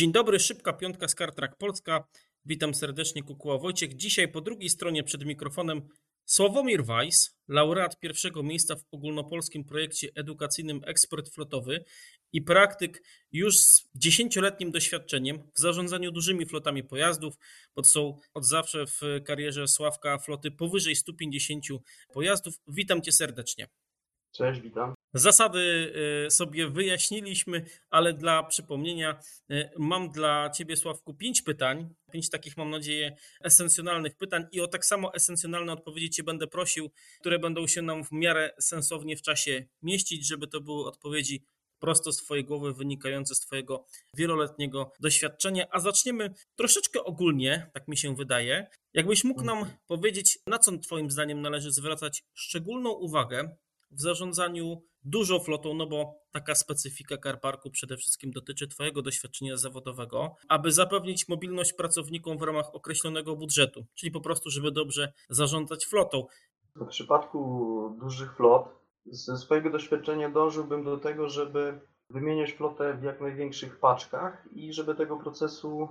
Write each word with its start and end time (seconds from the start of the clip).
Dzień 0.00 0.12
dobry, 0.12 0.38
szybka 0.38 0.72
piątka 0.72 1.08
z 1.08 1.14
Kartrak 1.14 1.56
Polska. 1.56 2.04
Witam 2.44 2.74
serdecznie, 2.74 3.22
Kukuła 3.22 3.58
Wojciech. 3.58 3.96
Dzisiaj 3.96 4.28
po 4.28 4.40
drugiej 4.40 4.68
stronie 4.70 5.04
przed 5.04 5.24
mikrofonem 5.24 5.82
Sławomir 6.24 6.84
Weiss, 6.84 7.38
laureat 7.48 7.98
pierwszego 7.98 8.42
miejsca 8.42 8.76
w 8.76 8.84
ogólnopolskim 8.90 9.64
projekcie 9.64 10.08
edukacyjnym 10.14 10.80
Ekspert 10.86 11.34
Flotowy 11.34 11.84
i 12.32 12.42
praktyk 12.42 13.02
już 13.32 13.56
z 13.56 13.88
dziesięcioletnim 13.94 14.70
doświadczeniem 14.70 15.38
w 15.54 15.60
zarządzaniu 15.60 16.12
dużymi 16.12 16.46
flotami 16.46 16.84
pojazdów, 16.84 17.34
bo 17.76 17.84
są 17.84 18.18
od 18.34 18.46
zawsze 18.46 18.86
w 18.86 19.00
karierze 19.24 19.68
Sławka 19.68 20.18
floty 20.18 20.50
powyżej 20.50 20.96
150 20.96 21.64
pojazdów. 22.12 22.54
Witam 22.66 23.02
Cię 23.02 23.12
serdecznie. 23.12 23.66
Cześć, 24.32 24.60
witam. 24.60 24.94
Zasady 25.14 25.92
y, 26.26 26.30
sobie 26.30 26.68
wyjaśniliśmy, 26.68 27.64
ale 27.90 28.12
dla 28.12 28.42
przypomnienia 28.42 29.20
y, 29.50 29.70
mam 29.78 30.10
dla 30.10 30.50
Ciebie, 30.50 30.76
Sławku, 30.76 31.14
pięć 31.14 31.42
pytań. 31.42 31.94
Pięć 32.12 32.30
takich, 32.30 32.56
mam 32.56 32.70
nadzieję, 32.70 33.16
esencjonalnych 33.40 34.16
pytań 34.16 34.46
i 34.52 34.60
o 34.60 34.66
tak 34.66 34.84
samo 34.84 35.14
esencjonalne 35.14 35.72
odpowiedzi 35.72 36.10
Cię 36.10 36.22
będę 36.22 36.46
prosił, 36.46 36.90
które 37.20 37.38
będą 37.38 37.66
się 37.66 37.82
nam 37.82 38.04
w 38.04 38.12
miarę 38.12 38.50
sensownie 38.60 39.16
w 39.16 39.22
czasie 39.22 39.64
mieścić, 39.82 40.26
żeby 40.26 40.46
to 40.46 40.60
były 40.60 40.86
odpowiedzi 40.86 41.44
prosto 41.78 42.12
z 42.12 42.16
Twojej 42.16 42.44
głowy, 42.44 42.72
wynikające 42.72 43.34
z 43.34 43.40
Twojego 43.40 43.86
wieloletniego 44.14 44.92
doświadczenia. 45.00 45.66
A 45.70 45.80
zaczniemy 45.80 46.34
troszeczkę 46.56 47.04
ogólnie, 47.04 47.70
tak 47.72 47.88
mi 47.88 47.96
się 47.96 48.14
wydaje. 48.14 48.66
Jakbyś 48.94 49.24
mógł 49.24 49.44
nam 49.44 49.58
mhm. 49.58 49.76
powiedzieć, 49.86 50.38
na 50.46 50.58
co 50.58 50.78
Twoim 50.78 51.10
zdaniem 51.10 51.42
należy 51.42 51.72
zwracać 51.72 52.24
szczególną 52.34 52.90
uwagę 52.90 53.56
w 53.90 54.00
zarządzaniu 54.00 54.82
dużą 55.04 55.38
flotą, 55.38 55.74
no 55.74 55.86
bo 55.86 56.14
taka 56.32 56.54
specyfika 56.54 57.16
Carparku 57.18 57.70
przede 57.70 57.96
wszystkim 57.96 58.30
dotyczy 58.30 58.68
Twojego 58.68 59.02
doświadczenia 59.02 59.56
zawodowego, 59.56 60.34
aby 60.48 60.72
zapewnić 60.72 61.28
mobilność 61.28 61.72
pracownikom 61.72 62.38
w 62.38 62.42
ramach 62.42 62.74
określonego 62.74 63.36
budżetu, 63.36 63.86
czyli 63.94 64.12
po 64.12 64.20
prostu, 64.20 64.50
żeby 64.50 64.72
dobrze 64.72 65.12
zarządzać 65.28 65.86
flotą. 65.86 66.26
W 66.76 66.86
przypadku 66.86 67.96
dużych 68.00 68.36
flot, 68.36 68.68
ze 69.06 69.38
swojego 69.38 69.70
doświadczenia 69.70 70.30
dążyłbym 70.30 70.84
do 70.84 70.98
tego, 70.98 71.28
żeby 71.28 71.80
wymieniać 72.10 72.52
flotę 72.52 72.94
w 72.94 73.02
jak 73.02 73.20
największych 73.20 73.78
paczkach 73.78 74.48
i 74.52 74.72
żeby 74.72 74.94
tego 74.94 75.16
procesu 75.16 75.88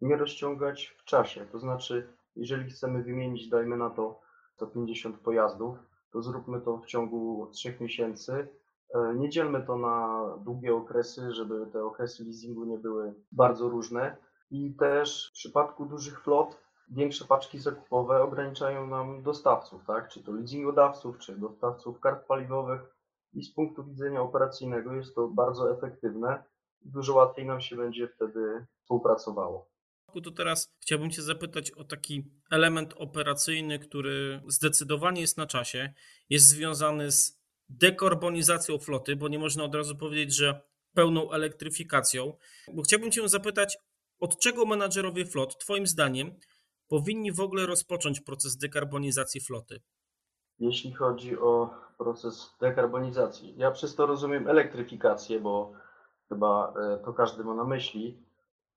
nie 0.00 0.16
rozciągać 0.16 0.86
w 0.98 1.04
czasie. 1.04 1.46
To 1.52 1.58
znaczy, 1.58 2.12
jeżeli 2.36 2.70
chcemy 2.70 3.02
wymienić, 3.02 3.48
dajmy 3.48 3.76
na 3.76 3.90
to 3.90 4.20
150 4.56 5.18
pojazdów, 5.18 5.78
to 6.16 6.22
zróbmy 6.22 6.60
to 6.60 6.78
w 6.78 6.86
ciągu 6.86 7.46
trzech 7.52 7.80
miesięcy. 7.80 8.48
E, 8.94 9.14
nie 9.14 9.28
dzielmy 9.30 9.62
to 9.62 9.78
na 9.78 10.24
długie 10.44 10.74
okresy, 10.74 11.34
żeby 11.34 11.66
te 11.72 11.84
okresy 11.84 12.24
leasingu 12.24 12.64
nie 12.64 12.78
były 12.78 13.14
bardzo 13.32 13.68
różne. 13.68 14.16
I 14.50 14.74
też 14.74 15.28
w 15.30 15.32
przypadku 15.32 15.86
dużych 15.86 16.22
flot 16.22 16.56
większe 16.90 17.24
paczki 17.24 17.58
zakupowe 17.58 18.22
ograniczają 18.22 18.86
nam 18.86 19.22
dostawców, 19.22 19.84
tak? 19.86 20.08
czy 20.08 20.22
to 20.22 20.32
leasingodawców, 20.32 21.18
czy 21.18 21.36
dostawców 21.36 22.00
kart 22.00 22.26
paliwowych. 22.26 22.80
I 23.32 23.42
z 23.42 23.54
punktu 23.54 23.84
widzenia 23.84 24.22
operacyjnego 24.22 24.92
jest 24.92 25.14
to 25.14 25.28
bardzo 25.28 25.72
efektywne. 25.72 26.42
Dużo 26.84 27.14
łatwiej 27.14 27.46
nam 27.46 27.60
się 27.60 27.76
będzie 27.76 28.08
wtedy 28.08 28.66
współpracowało 28.82 29.75
to 30.20 30.30
teraz 30.30 30.74
chciałbym 30.80 31.10
Cię 31.10 31.22
zapytać 31.22 31.70
o 31.70 31.84
taki 31.84 32.30
element 32.50 32.94
operacyjny, 32.96 33.78
który 33.78 34.42
zdecydowanie 34.48 35.20
jest 35.20 35.36
na 35.36 35.46
czasie, 35.46 35.94
jest 36.30 36.48
związany 36.48 37.12
z 37.12 37.40
dekarbonizacją 37.68 38.78
floty, 38.78 39.16
bo 39.16 39.28
nie 39.28 39.38
można 39.38 39.64
od 39.64 39.74
razu 39.74 39.96
powiedzieć, 39.96 40.34
że 40.34 40.60
pełną 40.94 41.32
elektryfikacją. 41.32 42.32
Bo 42.74 42.82
chciałbym 42.82 43.10
Cię 43.10 43.28
zapytać, 43.28 43.78
od 44.20 44.40
czego 44.40 44.66
menadżerowie 44.66 45.26
flot, 45.26 45.58
Twoim 45.58 45.86
zdaniem, 45.86 46.34
powinni 46.88 47.32
w 47.32 47.40
ogóle 47.40 47.66
rozpocząć 47.66 48.20
proces 48.20 48.56
dekarbonizacji 48.56 49.40
floty? 49.40 49.80
Jeśli 50.58 50.92
chodzi 50.92 51.38
o 51.38 51.70
proces 51.98 52.56
dekarbonizacji, 52.60 53.54
ja 53.56 53.70
przez 53.70 53.94
to 53.94 54.06
rozumiem 54.06 54.48
elektryfikację, 54.48 55.40
bo 55.40 55.72
chyba 56.28 56.74
e, 56.80 56.98
to 57.04 57.12
każdy 57.12 57.44
ma 57.44 57.54
na 57.54 57.64
myśli. 57.64 58.25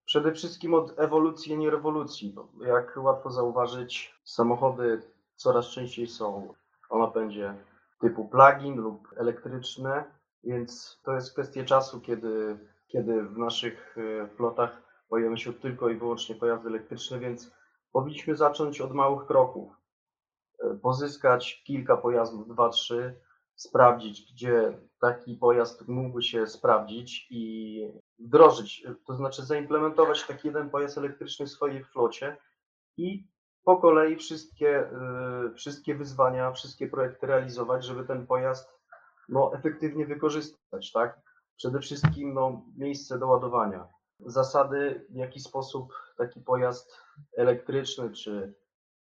Przede 0.10 0.32
wszystkim 0.32 0.74
od 0.74 1.00
ewolucji, 1.00 1.54
a 1.54 1.58
nie 1.58 1.70
rewolucji. 1.70 2.36
Jak 2.62 2.98
łatwo 2.98 3.32
zauważyć, 3.32 4.16
samochody 4.24 5.02
coraz 5.36 5.66
częściej 5.66 6.08
są 6.08 6.54
o 6.90 7.00
napędzie 7.00 7.56
typu 8.02 8.28
plug-in 8.28 8.76
lub 8.76 9.08
elektryczne, 9.18 10.04
więc 10.44 11.00
to 11.04 11.14
jest 11.14 11.34
kwestia 11.34 11.66
czasu, 11.66 12.02
kiedy, 12.02 12.60
kiedy 12.88 13.24
w 13.24 13.38
naszych 13.38 13.98
e, 13.98 14.28
flotach 14.28 14.82
pojawią 15.10 15.38
się 15.38 15.54
tylko 15.54 15.90
i 15.90 15.96
wyłącznie 15.96 16.36
pojazdy 16.36 16.70
elektryczne, 16.70 17.20
więc 17.20 17.52
powinniśmy 17.92 18.36
zacząć 18.36 18.82
od 18.82 18.94
małych 18.94 19.28
kroków. 19.28 19.72
E, 20.64 20.74
pozyskać 20.74 21.64
kilka 21.66 21.98
pojazdów, 21.98 22.48
dwa, 22.48 22.70
trzy, 22.70 23.20
sprawdzić, 23.56 24.34
gdzie 24.34 24.78
taki 25.02 25.36
pojazd 25.36 25.88
mógłby 25.88 26.24
się 26.24 26.48
sprawdzić 26.48 27.28
i 27.30 28.09
wdrożyć, 28.20 28.88
to 29.06 29.14
znaczy 29.14 29.46
zaimplementować 29.46 30.28
taki 30.28 30.48
jeden 30.48 30.70
pojazd 30.70 30.98
elektryczny 30.98 31.46
w 31.46 31.52
swojej 31.52 31.84
flocie 31.84 32.38
i 32.98 33.28
po 33.64 33.78
kolei 33.78 34.16
wszystkie, 34.16 34.92
y, 35.50 35.54
wszystkie 35.54 35.96
wyzwania, 35.96 36.52
wszystkie 36.52 36.88
projekty 36.88 37.28
realizować, 37.28 37.86
żeby 37.86 38.04
ten 38.04 38.28
pojazd 38.28 38.80
no, 39.30 39.54
efektywnie 39.54 40.06
wykorzystać, 40.06 40.92
tak? 40.92 41.20
Przede 41.56 41.80
wszystkim 41.80 42.34
no, 42.34 42.62
miejsce 42.78 43.20
do 43.20 43.28
ładowania. 43.28 43.88
Zasady, 44.20 45.06
w 45.10 45.16
jaki 45.16 45.40
sposób 45.40 45.94
taki 46.18 46.42
pojazd 46.42 46.98
elektryczny 47.38 48.12
czy 48.12 48.54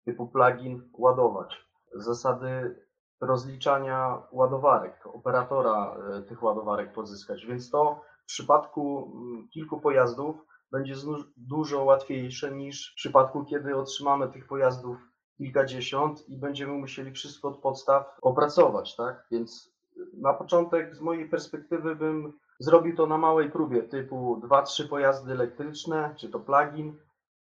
typu 0.05 0.27
plug-in 0.27 0.91
ładować. 0.93 1.67
Zasady 1.95 2.81
rozliczania 3.21 4.23
ładowarek, 4.33 5.07
operatora 5.07 5.97
e, 5.97 6.23
tych 6.23 6.43
ładowarek 6.43 6.93
pozyskać. 6.93 7.47
Więc 7.47 7.71
to 7.71 8.01
w 8.27 8.29
przypadku 8.29 9.13
mm, 9.15 9.49
kilku 9.49 9.81
pojazdów 9.81 10.37
będzie 10.73 10.95
dużo 11.37 11.85
łatwiejsze 11.85 12.53
niż 12.53 12.93
w 12.93 12.95
przypadku, 12.95 13.45
kiedy 13.45 13.77
otrzymamy 13.77 14.29
tych 14.29 14.47
pojazdów 14.47 14.99
kilkadziesiąt 15.39 16.29
i 16.29 16.37
będziemy 16.37 16.73
musieli 16.73 17.13
wszystko 17.13 17.49
od 17.49 17.59
podstaw 17.59 18.07
opracować, 18.23 18.97
tak? 18.97 19.27
Więc 19.31 19.77
na 20.21 20.35
początek 20.35 20.95
z 20.95 21.01
mojej 21.01 21.29
perspektywy 21.29 21.97
bym 21.97 22.33
zrobił 22.59 22.97
to 22.97 23.07
na 23.07 23.19
małej 23.19 23.51
próbie, 23.51 23.83
typu 23.83 24.41
2-3 24.49 24.89
pojazdy 24.89 25.33
elektryczne, 25.33 26.15
czy 26.17 26.29
to 26.29 26.41
plug-in 26.41 26.97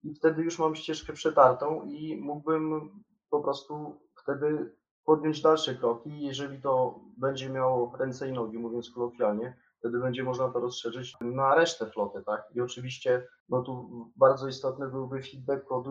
i 0.02 0.14
wtedy 0.14 0.42
już 0.42 0.58
mam 0.58 0.76
ścieżkę 0.76 1.12
przetartą 1.12 1.82
i 1.82 2.16
mógłbym 2.16 2.90
po 3.30 3.40
prostu 3.40 4.00
wtedy 4.22 4.72
podjąć 5.04 5.42
dalsze 5.42 5.74
kroki. 5.74 6.20
Jeżeli 6.20 6.62
to 6.62 7.00
będzie 7.16 7.50
miało 7.50 7.92
ręce 7.98 8.28
i 8.28 8.32
nogi, 8.32 8.58
mówiąc 8.58 8.90
kolokwialnie, 8.90 9.56
wtedy 9.86 10.00
będzie 10.02 10.22
można 10.22 10.48
to 10.48 10.60
rozszerzyć 10.60 11.14
na 11.20 11.54
resztę 11.54 11.90
floty, 11.90 12.22
tak? 12.26 12.42
I 12.54 12.60
oczywiście, 12.60 13.26
no 13.48 13.62
tu 13.62 13.88
bardzo 14.16 14.48
istotny 14.48 14.88
byłby 14.88 15.22
feedback 15.22 15.72
od 15.72 15.86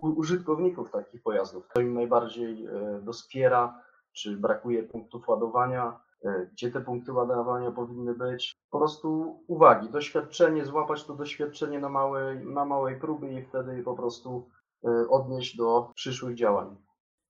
użytkowników 0.00 0.90
takich 0.90 1.22
pojazdów. 1.22 1.68
To 1.74 1.80
im 1.80 1.94
najbardziej 1.94 2.66
e, 2.66 3.00
doskwiera, 3.02 3.82
czy 4.12 4.36
brakuje 4.36 4.82
punktów 4.82 5.28
ładowania, 5.28 6.00
e, 6.24 6.46
gdzie 6.52 6.70
te 6.70 6.80
punkty 6.80 7.12
ładowania 7.12 7.70
powinny 7.70 8.14
być. 8.14 8.56
Po 8.70 8.78
prostu 8.78 9.40
uwagi, 9.46 9.90
doświadczenie, 9.90 10.64
złapać 10.64 11.04
to 11.04 11.14
doświadczenie 11.14 11.78
na 11.78 11.88
małej, 11.88 12.46
na 12.46 12.64
małej 12.64 13.00
próbie 13.00 13.40
i 13.40 13.44
wtedy 13.44 13.82
po 13.82 13.94
prostu 13.94 14.50
e, 14.84 15.08
odnieść 15.08 15.56
do 15.56 15.90
przyszłych 15.94 16.36
działań. 16.36 16.76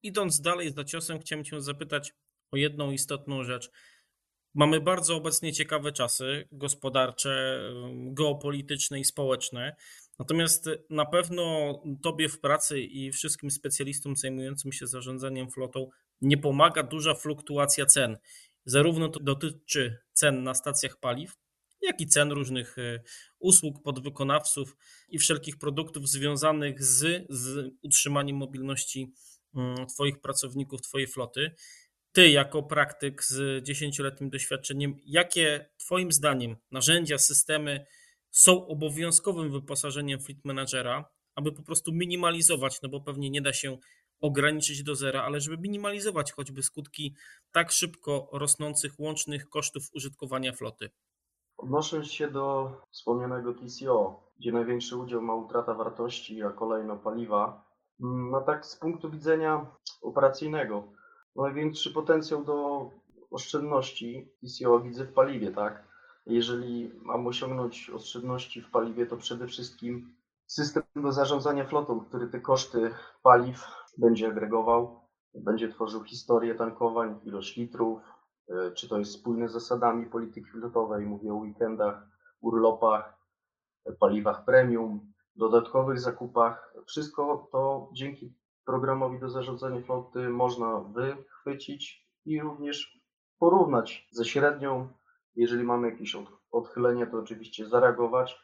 Idąc 0.03 0.41
dalej 0.41 0.71
za 0.71 0.83
ciosem, 0.83 1.19
chciałem 1.19 1.45
Cię 1.45 1.61
zapytać 1.61 2.13
o 2.51 2.57
jedną 2.57 2.91
istotną 2.91 3.43
rzecz. 3.43 3.71
Mamy 4.55 4.81
bardzo 4.81 5.15
obecnie 5.15 5.53
ciekawe 5.53 5.91
czasy 5.91 6.47
gospodarcze, 6.51 7.59
geopolityczne 7.93 8.99
i 8.99 9.05
społeczne. 9.05 9.75
Natomiast 10.19 10.69
na 10.89 11.05
pewno 11.05 11.73
Tobie 12.03 12.29
w 12.29 12.39
pracy 12.39 12.81
i 12.81 13.11
wszystkim 13.11 13.51
specjalistom 13.51 14.15
zajmującym 14.15 14.73
się 14.73 14.87
zarządzaniem 14.87 15.51
flotą 15.51 15.89
nie 16.21 16.37
pomaga 16.37 16.83
duża 16.83 17.15
fluktuacja 17.15 17.85
cen. 17.85 18.17
Zarówno 18.65 19.09
to 19.09 19.19
dotyczy 19.19 19.97
cen 20.13 20.43
na 20.43 20.53
stacjach 20.53 20.99
paliw, 20.99 21.37
jak 21.81 22.01
i 22.01 22.07
cen 22.07 22.31
różnych 22.31 22.77
e, 22.77 22.99
usług, 23.39 23.83
podwykonawców 23.83 24.77
i 25.09 25.19
wszelkich 25.19 25.57
produktów 25.57 26.09
związanych 26.09 26.83
z, 26.83 27.25
z 27.29 27.71
utrzymaniem 27.81 28.37
mobilności 28.37 29.13
Mm, 29.55 29.87
twoich 29.87 30.21
pracowników, 30.21 30.81
Twojej 30.81 31.07
floty. 31.07 31.51
Ty, 32.13 32.29
jako 32.29 32.63
praktyk 32.63 33.23
z 33.23 33.63
dziesięcioletnim 33.63 34.29
doświadczeniem, 34.29 34.99
jakie 35.05 35.69
Twoim 35.77 36.11
zdaniem 36.11 36.55
narzędzia, 36.71 37.17
systemy 37.17 37.85
są 38.31 38.67
obowiązkowym 38.67 39.51
wyposażeniem 39.51 40.19
fleet 40.19 40.45
managera, 40.45 41.05
aby 41.35 41.51
po 41.51 41.63
prostu 41.63 41.91
minimalizować, 41.91 42.81
no 42.81 42.89
bo 42.89 43.01
pewnie 43.01 43.29
nie 43.29 43.41
da 43.41 43.53
się 43.53 43.77
ograniczyć 44.21 44.83
do 44.83 44.95
zera, 44.95 45.23
ale 45.23 45.41
żeby 45.41 45.57
minimalizować 45.57 46.31
choćby 46.31 46.63
skutki 46.63 47.15
tak 47.51 47.71
szybko 47.71 48.29
rosnących 48.33 48.99
łącznych 48.99 49.49
kosztów 49.49 49.83
użytkowania 49.95 50.53
floty? 50.53 50.89
Odnosząc 51.57 52.11
się 52.11 52.31
do 52.31 52.71
wspomnianego 52.91 53.53
TCO, 53.53 54.23
gdzie 54.39 54.51
największy 54.51 54.97
udział 54.97 55.21
ma 55.21 55.35
utrata 55.35 55.73
wartości, 55.73 56.43
a 56.43 56.49
kolejno 56.49 56.97
paliwa, 56.97 57.65
no 57.99 58.41
tak 58.41 58.65
z 58.65 58.75
punktu 58.75 59.11
widzenia 59.11 59.75
operacyjnego, 60.01 60.93
największy 61.35 61.93
potencjał 61.93 62.43
do 62.43 62.89
oszczędności 63.31 64.31
TCO 64.41 64.79
widzę 64.79 65.05
w 65.05 65.13
paliwie, 65.13 65.51
tak? 65.51 65.83
Jeżeli 66.25 66.91
mam 67.01 67.27
osiągnąć 67.27 67.89
oszczędności 67.89 68.61
w 68.61 68.71
paliwie, 68.71 69.05
to 69.05 69.17
przede 69.17 69.47
wszystkim 69.47 70.15
system 70.45 70.83
do 70.95 71.11
zarządzania 71.11 71.65
flotą, 71.65 71.99
który 71.99 72.27
te 72.27 72.39
koszty 72.39 72.91
paliw 73.23 73.67
będzie 73.97 74.27
agregował, 74.27 74.99
będzie 75.35 75.69
tworzył 75.69 76.03
historię 76.03 76.55
tankowań, 76.55 77.19
ilość 77.23 77.57
litrów, 77.57 77.99
e, 78.49 78.71
czy 78.71 78.89
to 78.89 78.99
jest 78.99 79.11
spójne 79.11 79.49
z 79.49 79.51
zasadami 79.51 80.05
polityki 80.05 80.51
flotowej, 80.51 81.05
mówię 81.05 81.33
o 81.33 81.35
weekendach, 81.35 82.07
urlopach, 82.41 83.23
paliwach 83.99 84.45
premium, 84.45 85.13
dodatkowych 85.35 85.99
zakupach. 85.99 86.73
Wszystko 86.85 87.47
to 87.51 87.89
dzięki 87.93 88.33
programowi 88.65 89.19
do 89.19 89.29
zarządzania 89.29 89.81
floty 89.81 90.29
można 90.29 90.79
wychwycić 90.79 92.07
i 92.25 92.41
również 92.41 92.99
porównać 93.39 94.07
ze 94.11 94.25
średnią. 94.25 94.87
Jeżeli 95.35 95.63
mamy 95.63 95.89
jakieś 95.89 96.17
odchylenie, 96.51 97.07
to 97.07 97.19
oczywiście 97.19 97.65
zareagować. 97.65 98.43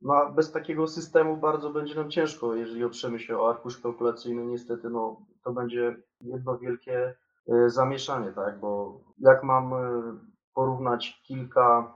No, 0.00 0.32
bez 0.32 0.52
takiego 0.52 0.86
systemu 0.86 1.36
bardzo 1.36 1.70
będzie 1.70 1.94
nam 1.94 2.10
ciężko, 2.10 2.54
jeżeli 2.54 2.84
oprzemy 2.84 3.20
się 3.20 3.38
o 3.38 3.50
arkusz 3.50 3.80
kalkulacyjny, 3.80 4.46
niestety 4.46 4.90
no, 4.90 5.26
to 5.44 5.52
będzie 5.52 5.96
jedno 6.20 6.58
wielkie 6.58 7.14
e, 7.48 7.70
zamieszanie, 7.70 8.32
tak, 8.32 8.60
bo 8.60 9.00
jak 9.18 9.42
mam 9.42 9.74
e, 9.74 9.78
porównać 10.54 11.22
kilka, 11.26 11.94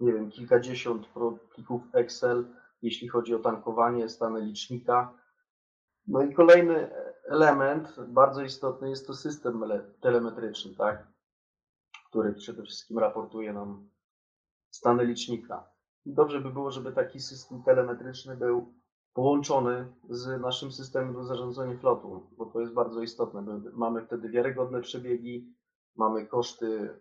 nie 0.00 0.12
wiem, 0.12 0.30
kilkadziesiąt 0.30 1.08
plików 1.54 1.82
Excel, 1.92 2.44
jeśli 2.82 3.08
chodzi 3.08 3.34
o 3.34 3.38
tankowanie, 3.38 4.08
stany 4.08 4.40
licznika. 4.40 5.12
No 6.08 6.22
i 6.22 6.34
kolejny 6.34 6.90
element 7.24 7.96
bardzo 8.08 8.42
istotny 8.42 8.90
jest 8.90 9.06
to 9.06 9.14
system 9.14 9.64
telemetryczny, 10.00 10.74
tak, 10.74 11.06
który 12.10 12.32
przede 12.32 12.62
wszystkim 12.62 12.98
raportuje 12.98 13.52
nam 13.52 13.90
stany 14.70 15.04
licznika. 15.04 15.70
Dobrze 16.06 16.40
by 16.40 16.50
było, 16.50 16.70
żeby 16.70 16.92
taki 16.92 17.20
system 17.20 17.62
telemetryczny 17.62 18.36
był 18.36 18.74
połączony 19.12 19.92
z 20.10 20.40
naszym 20.40 20.72
systemem 20.72 21.14
do 21.14 21.24
zarządzania 21.24 21.78
flotą, 21.78 22.30
bo 22.36 22.46
to 22.46 22.60
jest 22.60 22.72
bardzo 22.72 23.02
istotne. 23.02 23.60
Mamy 23.72 24.06
wtedy 24.06 24.28
wiarygodne 24.28 24.80
przebiegi, 24.80 25.54
mamy 25.96 26.26
koszty 26.26 26.98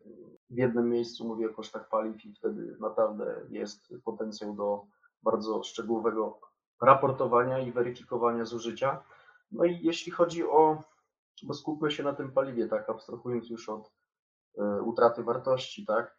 w 0.49 0.57
jednym 0.57 0.89
miejscu, 0.89 1.27
mówię 1.27 1.49
o 1.49 1.53
kosztach 1.53 1.89
paliw 1.89 2.25
i 2.25 2.33
wtedy 2.33 2.77
naprawdę 2.79 3.45
jest 3.49 3.93
potencjał 4.03 4.55
do 4.55 4.85
bardzo 5.23 5.63
szczegółowego 5.63 6.39
raportowania 6.81 7.59
i 7.59 7.71
weryfikowania 7.71 8.45
zużycia. 8.45 9.03
No 9.51 9.65
i 9.65 9.79
jeśli 9.81 10.11
chodzi 10.11 10.43
o, 10.43 10.83
bo 11.43 11.53
skupmy 11.53 11.91
się 11.91 12.03
na 12.03 12.13
tym 12.13 12.31
paliwie, 12.31 12.67
tak, 12.67 12.89
abstrahując 12.89 13.49
już 13.49 13.69
od 13.69 13.91
y, 14.57 14.81
utraty 14.81 15.23
wartości, 15.23 15.85
tak, 15.85 16.17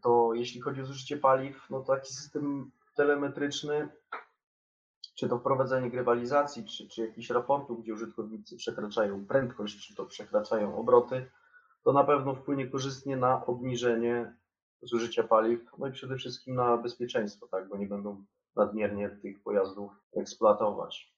to 0.00 0.30
jeśli 0.34 0.60
chodzi 0.60 0.82
o 0.82 0.86
zużycie 0.86 1.16
paliw, 1.16 1.70
no 1.70 1.80
to 1.80 1.94
taki 1.96 2.12
system 2.12 2.70
telemetryczny, 2.94 3.88
czy 5.14 5.28
to 5.28 5.38
wprowadzenie 5.38 5.90
grywalizacji, 5.90 6.64
czy, 6.64 6.88
czy 6.88 7.06
jakichś 7.06 7.30
raportów, 7.30 7.82
gdzie 7.82 7.94
użytkownicy 7.94 8.56
przekraczają 8.56 9.26
prędkość, 9.26 9.86
czy 9.86 9.94
to 9.94 10.06
przekraczają 10.06 10.76
obroty, 10.76 11.30
to 11.84 11.92
na 11.92 12.04
pewno 12.04 12.34
wpłynie 12.34 12.66
korzystnie 12.66 13.16
na 13.16 13.46
obniżenie 13.46 14.36
zużycia 14.82 15.22
paliw, 15.22 15.60
no 15.78 15.86
i 15.86 15.92
przede 15.92 16.16
wszystkim 16.16 16.54
na 16.54 16.76
bezpieczeństwo, 16.76 17.48
tak, 17.48 17.68
bo 17.68 17.76
nie 17.76 17.86
będą 17.86 18.24
nadmiernie 18.56 19.08
tych 19.22 19.42
pojazdów 19.42 19.92
eksploatować. 20.16 21.12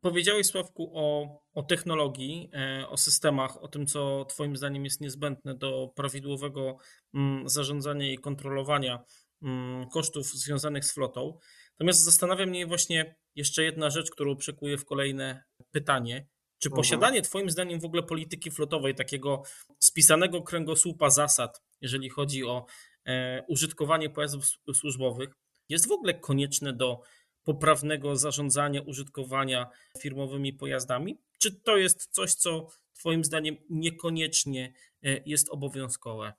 Powiedziałeś, 0.00 0.46
Sławku, 0.46 0.90
o, 0.94 1.38
o 1.54 1.62
technologii, 1.62 2.50
e, 2.54 2.88
o 2.88 2.96
systemach, 2.96 3.62
o 3.62 3.68
tym, 3.68 3.86
co 3.86 4.24
Twoim 4.24 4.56
zdaniem 4.56 4.84
jest 4.84 5.00
niezbędne 5.00 5.54
do 5.54 5.92
prawidłowego 5.96 6.76
mm, 7.14 7.48
zarządzania 7.48 8.12
i 8.12 8.18
kontrolowania 8.18 9.04
mm, 9.42 9.88
kosztów 9.88 10.26
związanych 10.26 10.84
z 10.84 10.94
flotą. 10.94 11.38
Natomiast 11.78 12.04
zastanawia 12.04 12.46
mnie 12.46 12.66
właśnie 12.66 13.16
jeszcze 13.34 13.64
jedna 13.64 13.90
rzecz, 13.90 14.10
którą 14.10 14.36
przekuję 14.36 14.78
w 14.78 14.84
kolejne 14.84 15.42
pytanie. 15.70 16.26
Czy 16.58 16.68
mhm. 16.68 16.76
posiadanie 16.76 17.22
Twoim 17.22 17.50
zdaniem 17.50 17.80
w 17.80 17.84
ogóle 17.84 18.02
polityki 18.02 18.50
flotowej, 18.50 18.94
takiego 18.94 19.42
spisanego 19.78 20.42
kręgosłupa 20.42 21.10
zasad, 21.10 21.62
jeżeli 21.80 22.08
chodzi 22.08 22.44
o 22.44 22.66
e, 23.04 23.44
użytkowanie 23.48 24.10
pojazdów 24.10 24.44
służbowych, 24.74 25.28
jest 25.68 25.88
w 25.88 25.92
ogóle 25.92 26.14
konieczne 26.14 26.72
do 26.72 27.00
poprawnego 27.44 28.16
zarządzania, 28.16 28.82
użytkowania 28.82 29.70
firmowymi 29.98 30.52
pojazdami? 30.52 31.18
Czy 31.38 31.60
to 31.60 31.76
jest 31.76 32.06
coś, 32.10 32.34
co 32.34 32.68
Twoim 32.98 33.24
zdaniem 33.24 33.56
niekoniecznie 33.70 34.72
e, 35.04 35.20
jest 35.26 35.48
obowiązkowe? 35.50 36.32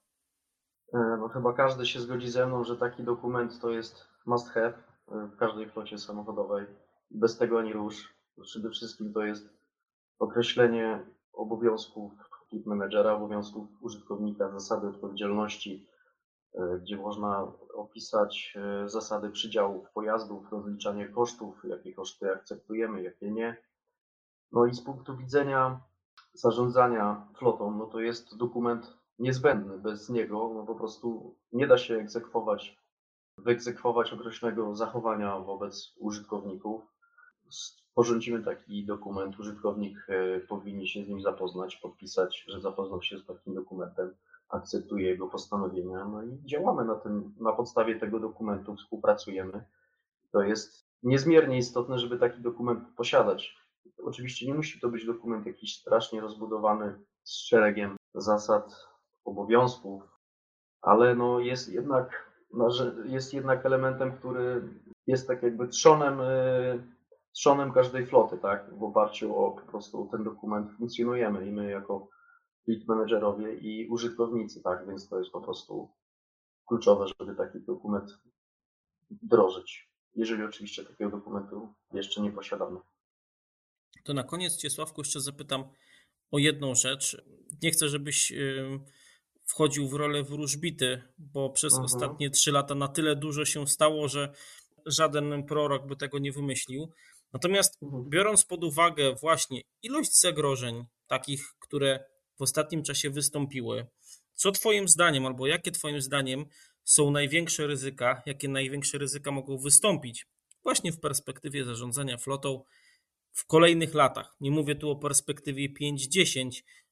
E, 0.93 1.17
no 1.19 1.27
chyba 1.27 1.53
każdy 1.53 1.85
się 1.85 1.99
zgodzi 1.99 2.29
ze 2.29 2.47
mną, 2.47 2.63
że 2.63 2.77
taki 2.77 3.03
dokument 3.03 3.59
to 3.61 3.69
jest 3.69 4.07
must 4.25 4.49
have 4.49 4.73
e, 5.11 5.27
w 5.27 5.37
każdej 5.37 5.69
flocie 5.69 5.97
samochodowej. 5.97 6.65
Bez 7.11 7.37
tego 7.37 7.59
ani 7.59 7.73
rusz. 7.73 8.13
Przede 8.41 8.69
wszystkim 8.69 9.13
to 9.13 9.23
jest 9.23 9.49
określenie 10.19 11.05
obowiązków 11.33 12.11
fleet 12.49 12.65
managera, 12.65 13.13
obowiązków 13.13 13.67
użytkownika, 13.81 14.51
zasady 14.51 14.87
odpowiedzialności, 14.87 15.87
gdzie 16.81 16.97
można 16.97 17.51
opisać 17.73 18.53
e, 18.55 18.89
zasady 18.89 19.29
przydziałów 19.29 19.91
pojazdów, 19.91 20.51
rozliczanie 20.51 21.07
kosztów, 21.07 21.61
jakie 21.63 21.93
koszty 21.93 22.31
akceptujemy, 22.31 23.03
jakie 23.03 23.31
nie. 23.31 23.57
No 24.51 24.65
i 24.65 24.73
z 24.73 24.81
punktu 24.81 25.17
widzenia 25.17 25.81
zarządzania 26.33 27.27
flotą, 27.37 27.77
no 27.77 27.85
to 27.85 27.99
jest 27.99 28.37
dokument 28.37 28.97
niezbędny. 29.19 29.77
Bez 29.77 30.09
niego 30.09 30.51
no 30.53 30.65
po 30.65 30.75
prostu 30.75 31.35
nie 31.51 31.67
da 31.67 31.77
się 31.77 31.95
egzekwować, 31.95 32.77
wyegzekwować 33.37 34.13
określonego 34.13 34.75
zachowania 34.75 35.39
wobec 35.39 35.93
użytkowników. 35.97 36.81
Sporządzimy 37.49 38.43
taki 38.43 38.85
dokument, 38.85 39.39
użytkownik 39.39 39.97
e, 40.09 40.39
powinien 40.39 40.85
się 40.85 41.03
z 41.03 41.07
nim 41.07 41.21
zapoznać, 41.21 41.75
podpisać, 41.75 42.45
że 42.47 42.61
zapoznał 42.61 43.01
się 43.01 43.17
z 43.17 43.25
takim 43.25 43.55
dokumentem 43.55 44.15
akceptuje 44.49 45.09
jego 45.09 45.27
postanowienia, 45.27 46.05
no 46.05 46.23
i 46.23 46.39
działamy 46.45 46.85
na 46.85 46.95
tym, 46.95 47.35
na 47.39 47.53
podstawie 47.53 47.99
tego 47.99 48.19
dokumentu 48.19 48.75
współpracujemy. 48.75 49.65
To 50.31 50.41
jest 50.41 50.89
niezmiernie 51.03 51.57
istotne, 51.57 51.99
żeby 51.99 52.17
taki 52.17 52.41
dokument 52.41 52.79
posiadać. 52.95 53.57
Oczywiście 54.03 54.47
nie 54.47 54.53
musi 54.53 54.79
to 54.79 54.89
być 54.89 55.05
dokument 55.05 55.45
jakiś 55.45 55.75
strasznie 55.75 56.21
rozbudowany 56.21 56.99
z 57.23 57.47
szeregiem 57.47 57.95
zasad, 58.15 58.87
obowiązków, 59.25 60.03
ale 60.81 61.15
no 61.15 61.39
jest 61.39 61.69
jednak, 61.69 62.31
jest 63.05 63.33
jednak 63.33 63.65
elementem, 63.65 64.17
który 64.17 64.69
jest 65.07 65.27
tak 65.27 65.43
jakby 65.43 65.67
trzonem, 65.67 66.21
y, 66.21 66.83
trzonem 67.31 67.71
każdej 67.71 68.05
floty, 68.05 68.37
tak? 68.37 68.73
W 68.73 68.83
oparciu 68.83 69.37
o 69.37 69.51
po 69.51 69.71
prostu 69.71 70.07
ten 70.11 70.23
dokument 70.23 70.71
funkcjonujemy 70.77 71.47
i 71.47 71.51
my 71.51 71.69
jako 71.69 72.07
lead 72.69 72.87
managerowie 72.87 73.55
i 73.55 73.87
użytkownicy, 73.87 74.61
tak? 74.61 74.87
Więc 74.87 75.09
to 75.09 75.19
jest 75.19 75.31
po 75.31 75.41
prostu 75.41 75.89
kluczowe, 76.67 77.05
żeby 77.19 77.35
taki 77.35 77.59
dokument 77.59 78.11
wdrożyć. 79.11 79.89
Jeżeli 80.15 80.43
oczywiście 80.43 80.85
takiego 80.85 81.11
dokumentu 81.11 81.73
jeszcze 81.93 82.21
nie 82.21 82.31
posiadamy. 82.31 82.79
To 84.03 84.13
na 84.13 84.23
koniec 84.23 84.57
Cię, 84.57 84.69
Sławku, 84.69 85.01
jeszcze 85.01 85.21
zapytam 85.21 85.63
o 86.31 86.39
jedną 86.39 86.75
rzecz. 86.75 87.23
Nie 87.63 87.71
chcę, 87.71 87.89
żebyś 87.89 88.33
wchodził 89.45 89.87
w 89.87 89.93
rolę 89.93 90.23
wróżbity, 90.23 91.01
bo 91.17 91.49
przez 91.49 91.73
mhm. 91.73 91.85
ostatnie 91.85 92.29
trzy 92.29 92.51
lata 92.51 92.75
na 92.75 92.87
tyle 92.87 93.15
dużo 93.15 93.45
się 93.45 93.67
stało, 93.67 94.07
że 94.07 94.33
żaden 94.85 95.43
prorok 95.43 95.87
by 95.87 95.95
tego 95.95 96.19
nie 96.19 96.31
wymyślił. 96.31 96.91
Natomiast 97.33 97.83
mhm. 97.83 98.09
biorąc 98.09 98.45
pod 98.45 98.63
uwagę 98.63 99.15
właśnie 99.21 99.61
ilość 99.81 100.19
zagrożeń, 100.19 100.85
takich, 101.07 101.53
które 101.59 102.05
w 102.39 102.41
ostatnim 102.41 102.83
czasie 102.83 103.09
wystąpiły. 103.09 103.87
Co 104.33 104.51
Twoim 104.51 104.87
zdaniem, 104.87 105.25
albo 105.25 105.47
jakie 105.47 105.71
Twoim 105.71 106.01
zdaniem 106.01 106.45
są 106.83 107.11
największe 107.11 107.67
ryzyka, 107.67 108.21
jakie 108.25 108.49
największe 108.49 108.97
ryzyka 108.97 109.31
mogą 109.31 109.57
wystąpić 109.57 110.27
właśnie 110.63 110.91
w 110.91 110.99
perspektywie 110.99 111.65
zarządzania 111.65 112.17
flotą 112.17 112.63
w 113.31 113.45
kolejnych 113.45 113.93
latach? 113.93 114.35
Nie 114.41 114.51
mówię 114.51 114.75
tu 114.75 114.89
o 114.89 114.95
perspektywie 114.95 115.69
5-10, 115.69 116.49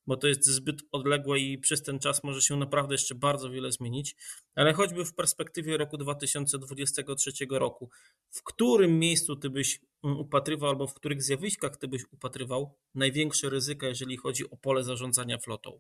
bo 0.07 0.17
to 0.17 0.27
jest 0.27 0.45
zbyt 0.45 0.81
odległe 0.91 1.39
i 1.39 1.57
przez 1.57 1.83
ten 1.83 1.99
czas 1.99 2.23
może 2.23 2.41
się 2.41 2.55
naprawdę 2.55 2.93
jeszcze 2.93 3.15
bardzo 3.15 3.49
wiele 3.49 3.71
zmienić, 3.71 4.15
ale 4.55 4.73
choćby 4.73 5.05
w 5.05 5.15
perspektywie 5.15 5.77
roku 5.77 5.97
2023 5.97 7.31
roku, 7.51 7.89
w 8.29 8.43
którym 8.43 8.99
miejscu 8.99 9.35
ty 9.35 9.49
byś 9.49 9.81
mm, 10.03 10.19
upatrywał 10.19 10.69
albo 10.69 10.87
w 10.87 10.93
których 10.93 11.23
zjawiskach 11.23 11.77
ty 11.77 11.87
byś 11.87 12.03
upatrywał 12.11 12.73
największe 12.95 13.49
ryzyka, 13.49 13.87
jeżeli 13.87 14.17
chodzi 14.17 14.51
o 14.51 14.57
pole 14.57 14.83
zarządzania 14.83 15.37
flotą? 15.37 15.79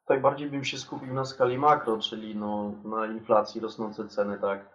Tutaj 0.00 0.20
bardziej 0.20 0.50
bym 0.50 0.64
się 0.64 0.78
skupił 0.78 1.14
na 1.14 1.24
skali 1.24 1.58
makro, 1.58 1.98
czyli 1.98 2.36
no, 2.36 2.74
na 2.84 3.06
inflacji, 3.06 3.60
rosnące 3.60 4.08
ceny, 4.08 4.38
tak. 4.40 4.74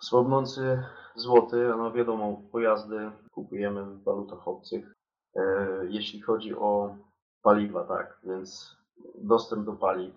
Słabnący 0.00 0.82
złoty, 1.14 1.56
no 1.78 1.92
wiadomo, 1.92 2.42
pojazdy 2.52 3.10
kupujemy 3.30 3.84
w 3.84 4.04
walutach 4.04 4.48
obcych. 4.48 4.94
E, 5.36 5.42
jeśli 5.88 6.20
chodzi 6.20 6.54
o 6.54 6.96
paliwa, 7.42 7.84
tak, 7.84 8.18
więc 8.24 8.76
dostęp 9.14 9.66
do 9.66 9.72
paliw. 9.72 10.14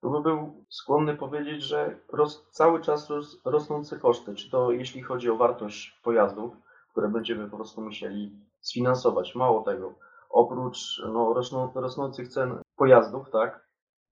To 0.00 0.10
by 0.10 0.22
był 0.22 0.64
skłonny 0.68 1.16
powiedzieć, 1.16 1.62
że 1.62 1.98
ros, 2.12 2.46
cały 2.50 2.80
czas 2.80 3.10
ros, 3.10 3.40
rosnące 3.44 3.98
koszty, 3.98 4.34
czy 4.34 4.50
to 4.50 4.70
jeśli 4.70 5.02
chodzi 5.02 5.30
o 5.30 5.36
wartość 5.36 6.00
pojazdów, 6.02 6.54
które 6.90 7.08
będziemy 7.08 7.50
po 7.50 7.56
prostu 7.56 7.80
musieli 7.80 8.40
sfinansować. 8.60 9.34
Mało 9.34 9.62
tego, 9.62 9.94
oprócz 10.30 11.02
no, 11.12 11.34
rosną, 11.34 11.72
rosnących 11.74 12.28
cen 12.28 12.58
pojazdów, 12.76 13.30
tak, 13.30 13.68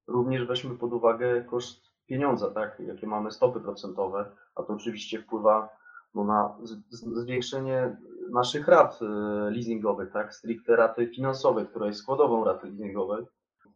również 0.07 0.47
weźmy 0.47 0.79
pod 0.79 0.93
uwagę 0.93 1.45
koszt 1.45 1.93
pieniądza, 2.07 2.51
tak, 2.51 2.81
jakie 2.81 3.07
mamy 3.07 3.31
stopy 3.31 3.61
procentowe, 3.61 4.37
a 4.55 4.63
to 4.63 4.73
oczywiście 4.73 5.23
wpływa 5.23 5.69
no, 6.15 6.25
na 6.25 6.57
zwiększenie 6.91 7.97
naszych 8.33 8.69
rat 8.69 9.03
y, 9.03 9.05
leasingowych, 9.51 10.13
tak, 10.13 10.35
stricte 10.35 10.77
raty 10.77 11.09
finansowej, 11.09 11.67
która 11.67 11.87
jest 11.87 12.01
składową 12.01 12.45
raty 12.45 12.67
leasingowej. 12.67 13.27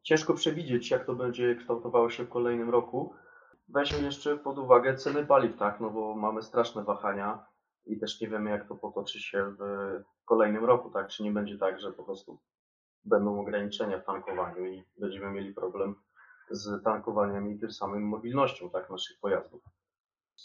Ciężko 0.03 0.35
przewidzieć, 0.35 0.91
jak 0.91 1.05
to 1.05 1.15
będzie 1.15 1.57
kształtowało 1.57 2.11
się 2.11 2.25
w 2.25 2.29
kolejnym 2.29 2.71
roku. 2.71 3.15
Weźmy 3.69 4.03
jeszcze 4.03 4.37
pod 4.37 4.59
uwagę 4.59 4.95
ceny 4.95 5.27
paliw, 5.27 5.57
tak, 5.57 5.81
no 5.81 5.91
bo 5.91 6.15
mamy 6.15 6.43
straszne 6.43 6.85
wahania 6.85 7.47
i 7.87 7.99
też 7.99 8.21
nie 8.21 8.29
wiemy, 8.29 8.51
jak 8.51 8.69
to 8.69 8.75
potoczy 8.75 9.21
się 9.21 9.55
w 9.59 9.63
kolejnym 10.25 10.65
roku, 10.65 10.91
tak, 10.91 11.09
czy 11.09 11.23
nie 11.23 11.33
będzie 11.33 11.59
tak, 11.59 11.81
że 11.81 11.93
po 11.93 12.05
prostu 12.05 12.39
będą 13.05 13.41
ograniczenia 13.41 13.99
w 13.99 14.05
tankowaniu 14.05 14.67
i 14.67 14.85
będziemy 14.99 15.31
mieli 15.31 15.55
problem 15.55 15.95
z 16.51 16.85
tankowaniem 16.85 17.51
i 17.51 17.59
tym 17.59 17.71
samym 17.73 18.03
mobilnością 18.03 18.71
tak, 18.71 18.91
naszych 18.91 19.21
pojazdów. 19.21 19.63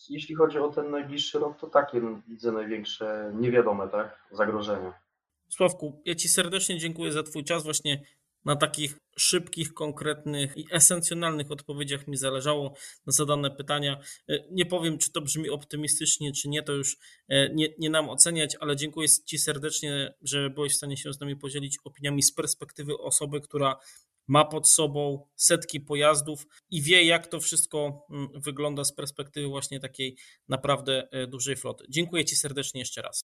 Jeśli 0.10 0.36
chodzi 0.36 0.60
o 0.60 0.69
ten 0.69 0.91
najbliższy 0.91 1.39
rok, 1.39 1.60
to 1.60 1.67
takie 1.67 2.00
no, 2.01 2.21
widzę 2.27 2.51
największe 2.51 3.31
niewiadome 3.36 3.89
tak, 3.89 4.27
zagrożenia. 4.31 4.93
Sławku, 5.50 6.01
ja 6.05 6.15
Ci 6.15 6.29
serdecznie 6.29 6.77
dziękuję 6.77 7.12
za 7.12 7.24
Twój 7.24 7.43
czas. 7.43 7.63
Właśnie 7.63 8.01
na 8.45 8.55
takich 8.55 9.00
szybkich, 9.17 9.74
konkretnych 9.74 10.57
i 10.57 10.65
esencjonalnych 10.71 11.51
odpowiedziach 11.51 12.07
mi 12.07 12.17
zależało 12.17 12.74
na 13.05 13.13
zadane 13.13 13.51
pytania. 13.51 14.00
E, 14.29 14.39
nie 14.51 14.65
powiem, 14.65 14.98
czy 14.98 15.12
to 15.12 15.21
brzmi 15.21 15.50
optymistycznie, 15.50 16.31
czy 16.31 16.50
nie, 16.50 16.63
to 16.63 16.74
już 16.74 16.98
e, 17.29 17.53
nie, 17.53 17.67
nie 17.79 17.89
nam 17.89 18.10
oceniać, 18.10 18.57
ale 18.60 18.75
dziękuję 18.75 19.07
Ci 19.25 19.38
serdecznie, 19.38 20.13
że 20.21 20.50
byłeś 20.50 20.74
w 20.74 20.75
stanie 20.75 20.98
się 20.98 21.13
z 21.13 21.19
nami 21.19 21.36
podzielić 21.36 21.77
opiniami 21.83 22.24
z 22.24 22.33
perspektywy 22.33 22.98
osoby, 22.98 23.41
która 23.41 23.75
ma 24.31 24.45
pod 24.45 24.69
sobą 24.69 25.27
setki 25.35 25.79
pojazdów 25.79 26.47
i 26.69 26.81
wie, 26.81 27.03
jak 27.03 27.27
to 27.27 27.39
wszystko 27.39 28.05
mm, 28.11 28.27
wygląda 28.35 28.83
z 28.83 28.93
perspektywy 28.93 29.47
właśnie 29.47 29.79
takiej 29.79 30.17
naprawdę 30.47 31.07
e, 31.11 31.27
dużej 31.27 31.55
floty. 31.55 31.85
Dziękuję 31.89 32.25
Ci 32.25 32.35
serdecznie 32.35 32.81
jeszcze 32.81 33.01
raz. 33.01 33.30